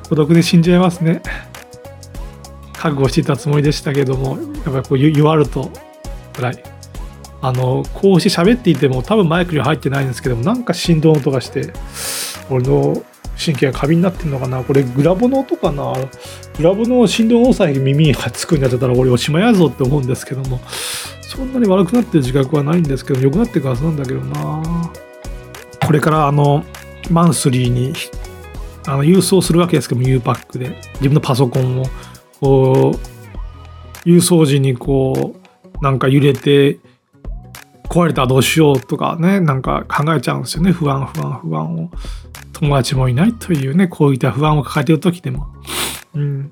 [0.09, 1.23] 孤独で死んじゃいますね。
[2.75, 5.71] 覚悟していたつもりでしたけどもやっぱりこう言われると
[6.35, 6.63] 辛い。
[7.43, 11.73] あのこうして喋っていても多分マイクに入ってないんですけどもなんか振動の音がして
[12.51, 13.03] 俺の
[13.43, 14.63] 神経が過敏になってんのかな。
[14.63, 15.95] これグラボの音かな。
[16.57, 20.61] グラボの振動音さえ耳につくんになったら俺おしまいやぞって思うんですけども。
[21.37, 24.91] そんなに悪くなってる自覚はないんですけど良くなっていくはずなんだけどな。
[25.87, 26.65] これからあの
[27.11, 27.93] マンスリーに
[28.87, 30.81] あの郵送するわけですけども U パックで。
[30.95, 31.85] 自分のパソコンを
[32.41, 32.99] こ
[34.05, 35.37] う郵送時にこ
[35.79, 36.79] うなんか揺れて
[37.91, 40.73] 壊れたらどうしようとかねなんか考えちゃうんですよね。
[40.73, 41.91] 不安不安不安を。
[42.55, 45.49] 友達もいないというねこういった不安を抱えてる時でも。
[46.15, 46.51] うん。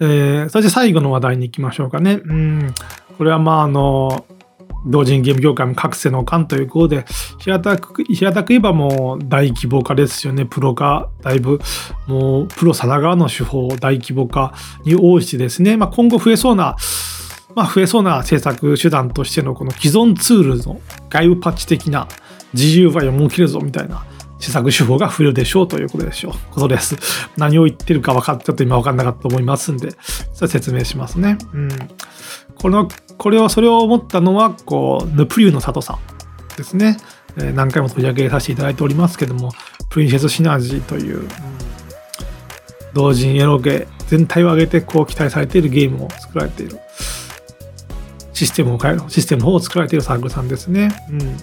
[0.00, 2.20] えー、そして最後の話題に行きましょうかね。
[2.24, 2.74] うん。
[3.16, 4.26] これはまああの、
[4.86, 7.04] 同人ゲーム業界も各世の勘ということで、
[7.38, 10.44] 平たく、平たく言えばもう大規模化ですよね。
[10.44, 11.60] プロ化、だいぶ、
[12.06, 14.54] もうプロさながらの手法、大規模化
[14.84, 16.76] に応じてですね、まあ、今後増えそうな、
[17.54, 22.06] まあ、増えそうな制作手段としてのこの既存ツールの外部パッチ的な
[22.52, 24.04] 自由配を設けるぞみたいな
[24.38, 26.32] 施策手法が増えるでしょうということでしょう。
[26.52, 26.96] ことです。
[27.36, 29.90] 何を言ってるか分かっちょっと今分かんなかったと思いますんで、
[30.34, 31.38] 説明しますね。
[31.54, 31.68] うん。
[32.54, 35.98] この、これを、それを思ったのは、こう、ヌプリューの佐藤さん
[36.56, 36.96] ですね。
[37.38, 39.52] え、何回も取り上げさせていただいておりますけども、
[39.90, 41.28] プリンセスシナジーという、うん、
[42.94, 46.78] 同人エロゲ全体を挙げてこう期待されているゲームを作られている。
[48.32, 50.94] システムを変える、システムの方を作られているサークルさんですね。
[51.10, 51.36] うん。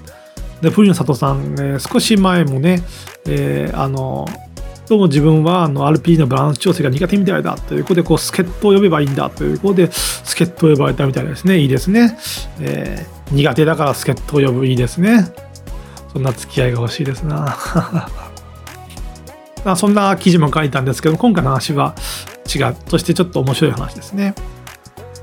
[0.63, 2.81] で、プリン佐藤さん、えー、少し前もね、
[3.27, 4.25] えー、あの、
[4.87, 11.59] どうも自分はあの RP のバランス調整が苦手みたいだということで、こう、助っ人を呼べばいいんだということで、助っ人を呼ばれたみたいですね。
[11.59, 12.17] いいですね。
[12.61, 15.33] えー、苦手だから助っ人を呼ぶいいですね。
[16.13, 17.57] そんな付き合いが欲しいですな。
[19.75, 21.93] そんな記事も書いたんですけど、今回の話は
[22.55, 22.75] 違う。
[22.87, 24.33] そしてちょっと面白い話ですね。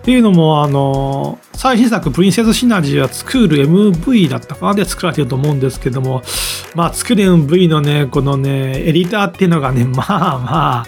[0.00, 6.22] っていうのも、あの、最新作、プリンセスシナジーは作る MV だったかなで作られてると思うんですけども、
[6.74, 10.86] まあ、作る MV のね、このね、エディターっていうのがね、 まあまあ、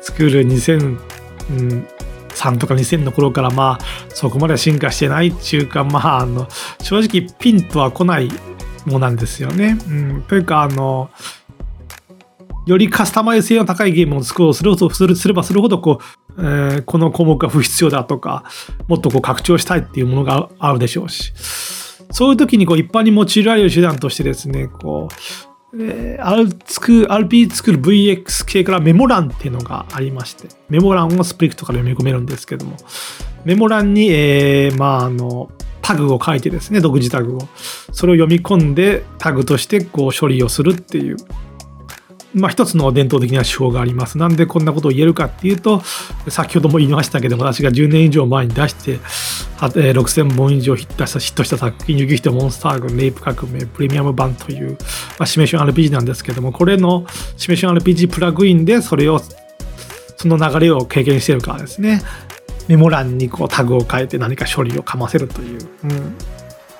[0.00, 0.98] 作る2003
[2.58, 6.46] とか2000の頃からまあ、そこまで進化してないっていうか、まあ、あの、
[6.80, 8.30] 正直ピンとは来ない
[8.84, 9.76] ものなんですよね。
[9.88, 11.10] うん、というか、あの、
[12.66, 18.44] よりカスタマイズ性の高いゲームを作ろうするするすればするほどこう、えー、この項目が不必要だとか
[18.88, 21.32] もっとこう拡張したいっていうものがあるでしょうし。
[22.10, 25.08] そういう時にこう一般に用いられる手段としてですねこ
[25.72, 32.76] う、えー、RP 作る VX 系からメモ欄っていうのがありましてメモ欄をスプリクトから読み込めるんですけども
[33.44, 35.50] メモ欄に、えー、まああの
[35.82, 37.40] タグを書いてですね独自タグを。
[37.92, 41.16] それを読み込んでタグとしてこう処理をするっていう
[42.36, 44.18] まあ、一つの伝統的な手法があります。
[44.18, 45.80] なんでこんなことを言えるかっていうと、
[46.28, 48.98] 先ほども言いましたけど、私が10年以上前に出して、
[49.58, 54.76] 6000本以上ヒットしたヒットした作品、雪人モンスター軍、レイプ革命、プレミアム版という、ま
[55.20, 57.06] あ、シメション RPG なんですけども、これの
[57.38, 59.18] シメション RPG プラグインで、それを、
[60.18, 62.02] その流れを経験してるからですね、
[62.68, 65.58] メモ欄にこうタグを変えて何か処理をかませるという。
[65.84, 66.16] うん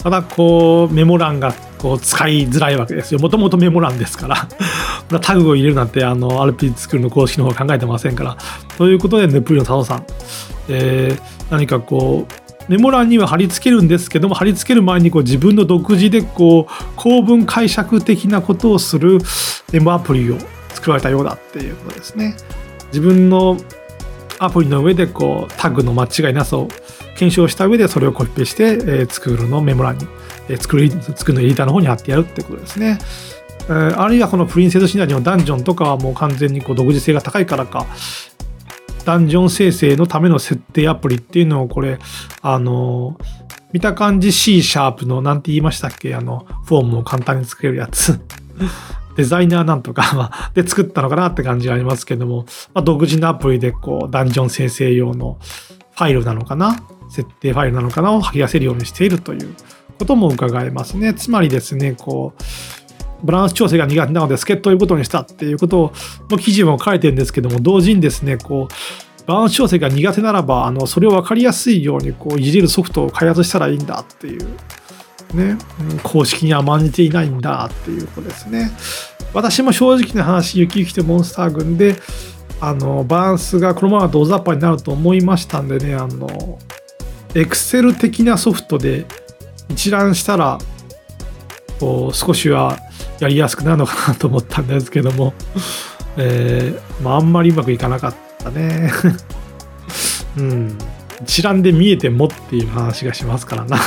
[0.07, 1.53] ただこうメモ欄が
[1.87, 3.21] こう使いづらいわけですよ。
[3.21, 4.49] もともとメモ欄ですから
[5.21, 8.37] タグを入れるなんてあの RP 作るの公式の方考えてませんから。
[8.77, 10.05] ということでネプリの佐藤さん、
[10.69, 19.21] えー、何かこうメモ欄には貼り付けるんですけども貼り付ける前にこう自分の独自でこう構文解釈的なことをする
[19.73, 20.39] メモアプリを
[20.71, 22.37] 作られたようだっていうことですね。
[22.89, 23.57] 自分の
[24.39, 26.69] アプリの上でこうタグの間違いなさを
[27.17, 30.07] 検証した上でそれをコピペして、えー、作るのメモ欄に、
[30.49, 32.99] えー、作る作るのエディターの方に貼ってやるってことですね。
[33.69, 37.87] えー、あるいはこのプリンセスシナリオのダンジョンとかはもう完全にこう独自性が高いからか
[39.05, 41.99] ダンジョン生成のための設定アプリっていうのをこれ
[42.43, 43.19] あの
[43.73, 46.15] 見た感じ C シャープの何て言いましたっけ？
[46.15, 48.21] あのフォームを簡単に作れるやつ
[49.17, 55.39] デザイナーなんとか で作ったのかなって感じがありますけども、まあ、独自のアプリでこうダンジョン生成用の
[55.95, 56.77] ファイルなのかな
[57.09, 59.55] 設定ファイルなのかなを吐き出せるようにしているという
[59.99, 61.15] ことも伺えますね。
[61.15, 62.35] つまりですね、こ
[63.23, 65.93] う、バランス調整が苦手なので助っ人ということにしたっていうことを、
[66.39, 74.49] 記事も書いてるんですけども、同時にですね、こう、バーン小説が苦手ならば、あの、それを分かりやすいように、こう、いじれるソフトを開発したらいいんだっていう、
[75.37, 75.59] ね、
[76.03, 78.71] 公式に甘んじていないんだっていうことですね。
[79.33, 81.97] 私も正直な話、雪雪とモンスター軍で、
[82.61, 86.59] あの、バランスがこのまま同ザッパになると思いましたんでね、あの、
[87.35, 89.05] エクセル的なソフトで
[89.69, 90.59] 一覧したら、
[91.79, 92.79] こう、少しは
[93.21, 95.35] やりやすくなるのかなと思ったんですけども、
[96.17, 98.91] えー、まあ、あんまりうまくいかなかったね。
[100.39, 100.79] うん。
[101.23, 103.79] 一覧で見えてもっていう話がしますからな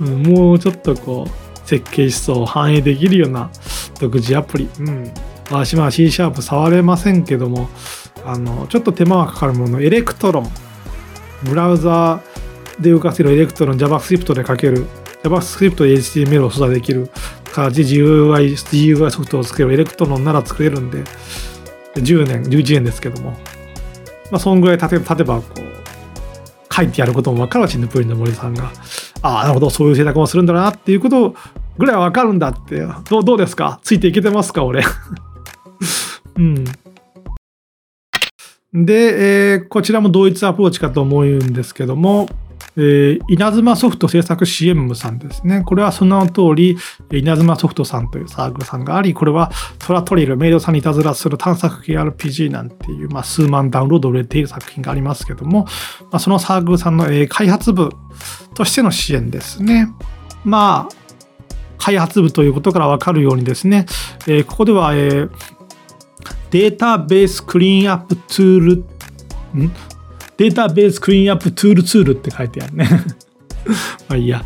[0.00, 3.50] うん、もうちょっとこう、設計思想を反映できるような
[4.00, 4.68] 独自アプリ。
[4.80, 5.12] うん。
[5.50, 7.68] 私は C シャープ触れませんけども、
[8.24, 10.50] あの、ちょっと手間がかかるもの、 Electron。
[11.44, 14.86] ブラウザーで動かせるエレクトロン、JavaScript で書ける、
[15.22, 17.10] JavaScript で HTML を操作できる
[17.52, 21.04] 形 GUI、GUI ソフトを作れるエレクトロンなら作れるんで、
[21.94, 23.32] 10年、11年ですけども、
[24.30, 28.72] まあ、そんぐらい立て立てば、こう、書いてやることも分かるわ、チヌプリンの森さんが。
[29.22, 31.34] ああ、なるほど、そういう選択もするんだなっていうこと
[31.78, 32.86] ぐらいは分かるんだって。
[33.08, 33.80] どうどうですか？
[33.82, 34.82] ついていけてますか、俺？
[36.36, 36.64] うん。
[38.74, 42.28] で、えー、こちらも同一アプローチかと思うんですけども、
[42.76, 45.62] えー、稲妻ソフト制作支援部さんですね。
[45.64, 46.76] これはその通り、
[47.10, 55.64] 稲妻ソフトさんというサークルさんがあり、これはトラトリル、メイドさんにいたずらする探索系 RPG なんていう、まあ、数万ダウンロード売れている作品がありますけども、
[56.04, 57.90] まあ、そのサークルさんの、えー、開発部
[58.54, 59.88] としての支援ですね。
[60.44, 61.02] まあ、
[61.78, 63.86] 開発部ということからわかるようにですね、
[64.26, 65.30] えー、ここでは、えー、
[66.50, 68.72] データベースクリーンアップツール、
[69.60, 69.72] ん？
[70.36, 72.88] データベースクリーンアップツールツールって書いてあるね
[74.08, 74.44] まあいいや。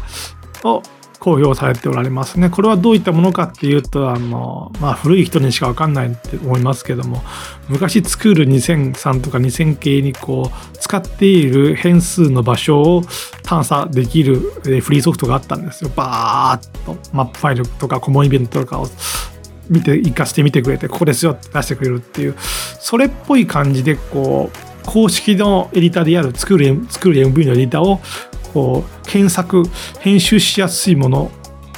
[0.65, 0.83] を
[1.19, 2.51] 公表されておられますね。
[2.51, 7.21] これはどういったものかっていうと、あの、まあ古い人にしかわかんないって思いますけども、
[7.69, 13.03] 昔作る2003とか2000系にこう、使っている変数の場所を
[13.43, 15.91] 探査できるフリーソフトがあったんですよ。
[15.97, 18.87] バーッとマップファイルとかコモンイベントとかを
[19.69, 28.01] 見て、活かしてみてくれて、ここですよって出してくれるっていう、それっぽい感じで、こう、公式のエディターである作る、作る MV のエディターを、
[28.55, 29.65] こう、検索、
[30.01, 31.31] 編集しやすいもの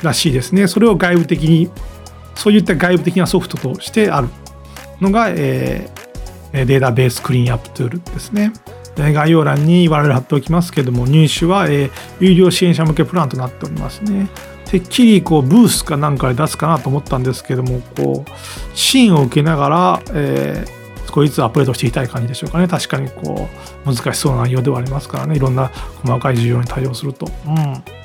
[0.03, 0.69] らしいですね。
[0.69, 1.71] それを外部的に、
[2.35, 4.29] そういった外部的なソフトとしてある
[5.01, 8.53] のが、えー、データベースクリーンアップツールですね。
[8.97, 11.91] 概要欄に URL 貼っておきますけども、入手は、えー、
[12.21, 14.29] 有料支援者向けプランとなっておりますね。
[14.69, 20.78] てっきりこうブースかなんかで出すかなと思ったんですけどもこうシーンを受けながら、えー、
[21.09, 23.49] 少しずつアップデートしていきたい感じでしょうかね確かにこ
[23.87, 25.69] う難しそうな内容ではありますからねいろんな
[26.03, 27.27] 細かい需要に対応すると。
[27.47, 27.99] うん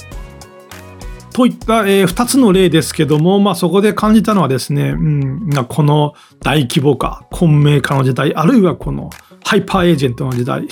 [1.33, 9.09] といった、えー、2つの例ですけども、まあ、そこで感じたのはですね、うん、この大規模化、混迷化の時代、あるいはこの
[9.43, 10.67] ハイパーエージェントの時代、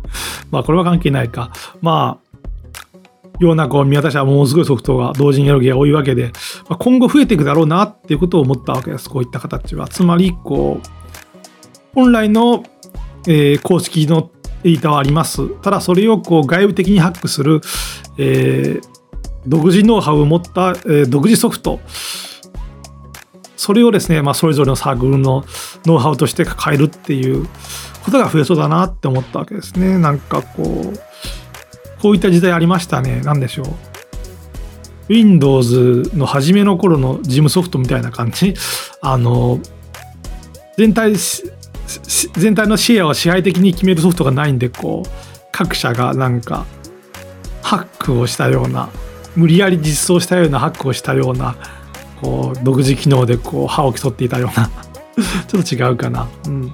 [0.50, 1.50] まあこれは関係ないか。
[1.82, 2.26] まあ
[3.38, 6.32] ようなこう見渡しはものすごいソフトが同時にやる気が多いわけで、
[6.68, 9.10] まあ、今後増えていくだろうなっていうことを思ったわけです。
[9.10, 9.88] こういった形は。
[9.88, 11.05] つまり、こう、
[11.96, 12.62] 本来の、
[13.26, 14.30] えー、公式の
[14.62, 15.48] ディタはあります。
[15.62, 17.62] ただそれをこう外部的にハックする、
[18.18, 18.82] えー、
[19.46, 21.80] 独自ノウハウを持った、えー、独自ソフト。
[23.56, 25.46] それをですね、まあ、それぞれのサークルの
[25.86, 27.48] ノウハウとして抱えるっていう
[28.04, 29.98] ことが増えそうだなって思ったわけですね。
[29.98, 33.22] なんかこう、こういった時代ありましたね。
[33.24, 33.66] 何でしょう。
[35.08, 38.52] Windows の初めの頃の事務ソフトみたいな感じ。
[39.00, 39.60] あの、
[40.76, 41.14] 全体、
[42.34, 45.08] 全体のシェアを支配的に決めるソフトがないんで、こう、
[45.52, 46.66] 各社がなんか、
[47.62, 48.90] ハックをしたような、
[49.34, 51.56] 無理やり実装したようなハックをしたような、
[52.20, 54.70] こう、独自機能でこう、歯を競っていたような
[55.46, 56.28] ちょっと違うかな。
[56.46, 56.72] うん。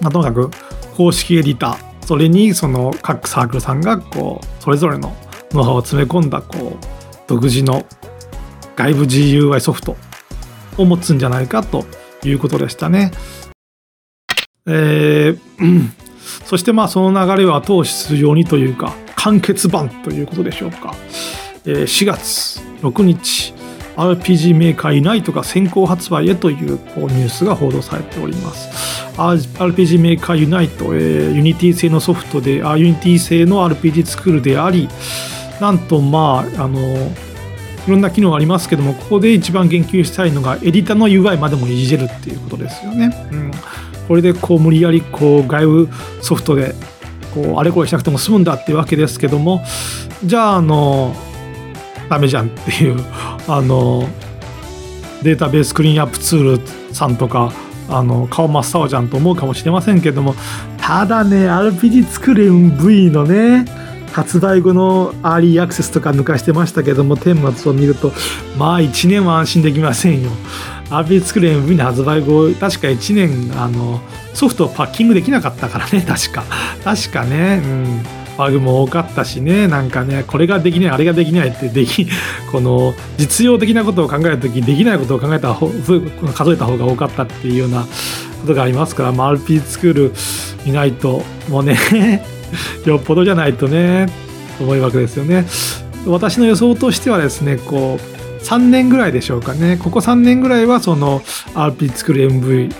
[0.00, 0.50] まあ、ともかく、
[0.96, 5.16] 公式エディター、それにその各サークルさんがこうそれぞれの
[5.52, 6.86] ノウハウを詰め込んだこう
[7.26, 7.86] 独自の
[8.76, 9.96] 外部 GUI ソフト
[10.76, 11.84] を持つんじゃないかと
[12.24, 13.12] いうことでしたね。
[14.66, 15.90] えー、
[16.46, 20.94] そしてまあその流れを後押しするようにというか完結版ということでしょうか。
[21.66, 23.54] えー、4月6日
[23.96, 28.94] RPG メーカーユナイトが先行発売へというこうニュースが報道されております。
[29.16, 34.88] RPG Maker Unite、えー、 Unity 製のソフトで、あユニティ製の RPG 作るであり、
[35.60, 36.78] なんとまあ、あの、
[37.86, 43.14] いろんな機能がありますけども、ここで一番言及したいのが、エディタの UI までもいじれるっていうことですよね。
[43.30, 43.50] うん、
[44.08, 45.88] これでこう無理やりこう外部
[46.20, 46.74] ソフトで
[47.34, 49.64] こうあれこれしなくても済むんだっていうわけですけども、
[50.24, 51.14] じゃあ、あの、
[52.08, 52.96] ダメじゃんっていう、
[53.48, 54.08] あの、
[55.22, 57.52] データベースクリーンアップツールさんとか、
[57.88, 60.34] あの顔真っ青じゃんと思うかもしれませんけども
[60.78, 63.66] ただね RPG 作る MV のね
[64.14, 68.12] 発売後のアーリーアクセスとか抜かしてましたけども顛末を見ると
[68.56, 70.30] まあ1年は安心できませんよ。
[70.88, 74.00] RPG 作る MV の発売後確か1年あの
[74.32, 76.44] ソフトをパッキングできなかったからね 確か。
[76.84, 77.60] 確かね。
[77.64, 78.02] うん。
[78.36, 79.66] バグも多かったしね。
[79.66, 82.06] なんかねこれができないあれができないってでき
[82.52, 85.68] この実用的なことを考える時できないことを考えた方
[86.34, 90.12] 数えた方が多かったっていうようなことがありますから、まあ、RP 作る
[90.66, 92.24] いないともうね
[92.84, 94.06] よっぽどじゃないとね
[94.60, 95.46] 思うわけですよね。
[96.06, 101.20] 私の予想としてはですねこう3年ぐらいでしょうかねここ3年ぐらいはその
[101.54, 102.74] RP 作る MV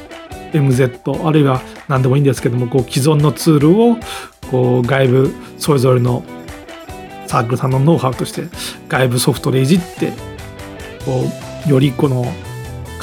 [0.52, 3.96] MZ あるいは何でもいいんですけどもこう既存のツールを
[4.50, 6.22] こう外部それぞれの
[7.26, 8.44] サークルさんのノウハウとして
[8.88, 10.12] 外部ソフトでいじって
[11.04, 11.24] こ
[11.66, 12.26] うよりこの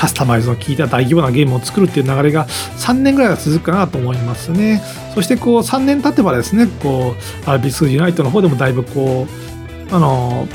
[0.02, 4.82] カスタマイズの効いた大規模なゲームを作るっていう流れが3年ぐらいは続くかなと思いますね。
[5.14, 9.28] そしてこう3年経てばですね、こう RB2 ユナイトの方でもだいぶこ
[9.92, 10.48] う、あの、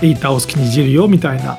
[0.00, 1.58] エイターを好きにいじるよみたいな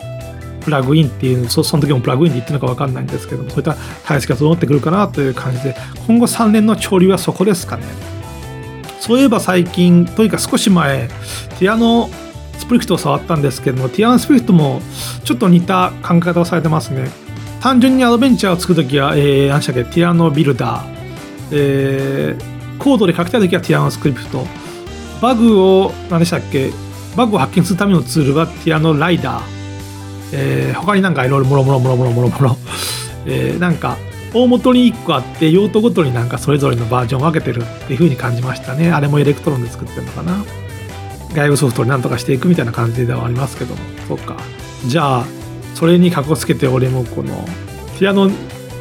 [0.61, 3.75] プラグインっていうそその時もプラグインで言ってるのか分かんないんですけどもそういった
[4.07, 5.75] 体制が整ってくるかなという感じで
[6.07, 7.83] 今後3年の潮流はそこですかね
[8.99, 11.07] そういえば最近というか少し前
[11.59, 12.09] ティアノ
[12.57, 14.81] スプリフトを触ったんですけどもティアノスプリフトも
[15.23, 17.24] ちょっと似た考え方をされてますね
[17.65, 24.45] 単純にアドベンチャーを作るときは、えー、何でしたっけ、ティアノビルダー、えー、コードで書きたいときはティアノスクリプト、
[25.19, 26.69] バグを、何でしたっけ、
[27.17, 29.43] バグを発見するためのツールは TyranoRider、
[30.31, 32.57] えー、他になんかいろいろもろもろもろもろもろもろ、
[33.25, 33.97] えー、なんか、
[34.35, 38.91] 大元に1個あって用途ごとになんかそれぞれのバージョンを分けてるっていう風に感じましたね。
[38.91, 40.45] あれも Electron で作ってるのかな。
[41.33, 43.81] 外部ソフトになんとかしていくみたいな感じではありますけども。
[44.07, 44.35] そうか。
[44.85, 45.25] じゃあ、
[45.75, 47.35] それにかこつけて俺もこの
[47.99, 48.35] ティラノテ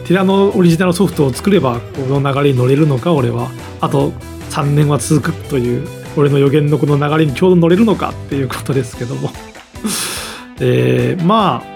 [0.09, 3.51] ィラノオリジナルソフトを作ればこの流れに乗れるのか俺は。
[3.81, 4.13] あと
[4.51, 9.31] 3年は続くという俺の予言のこの流れにちょうど乗れるのかっていうことですけども。
[10.61, 11.75] えー、まあ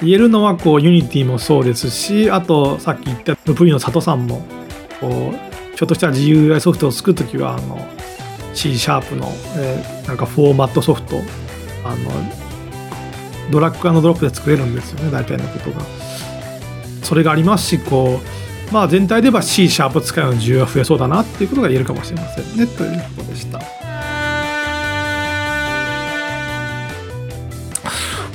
[0.00, 4.46] 言えるのはこう Unity もそうですしあとさっき言ったプリの佐藤さんも
[5.00, 7.86] こうちょっとした GUI ソフトを作るときはあの
[8.54, 11.20] C シャープの、えー、なんかフォーマットソフト
[11.84, 12.47] あの
[13.50, 15.80] ドラッグドロップで作れるんですよね大体のことが。
[17.02, 18.20] それがありますしこ
[18.70, 23.60] うまあ全体で言えば C シャープ使いの需要が増えそうだなっていうことが言えるかもしれませんねということでした。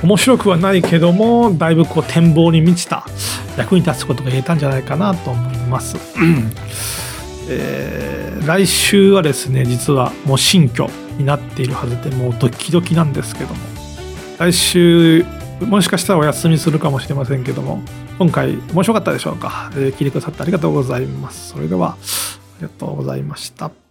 [0.02, 3.06] 面白くはないけどもだいぶこう展望に満ちた
[3.56, 5.96] 役に立つことが言えたんじゃないかなと思います。
[7.48, 13.73] えー、来週はですね実はもう新居になっているはずでもうドキドキなんですけども。
[14.38, 15.24] 来週
[15.60, 17.80] もしかしたらお休みするかもしれませんけども
[18.18, 21.50] 今回面白かったでしょうか、えー、聞いてくださってありがとうございます。
[21.50, 21.96] それではあ
[22.60, 23.83] りがとうございました。